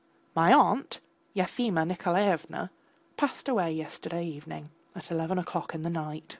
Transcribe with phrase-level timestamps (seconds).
[0.35, 0.99] My aunt,
[1.35, 2.71] Yefimya Nikolaevna,
[3.17, 6.23] passed away yesterday evening at eleven o'clock in the night.